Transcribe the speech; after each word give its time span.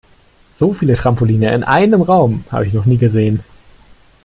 So 0.55 0.73
viele 0.73 0.95
Trampoline 0.95 1.53
in 1.53 1.63
einem 1.63 2.01
Raum 2.01 2.43
habe 2.51 2.65
ich 2.65 2.73
noch 2.73 2.85
nie 2.87 2.97
gesehen. 2.97 3.43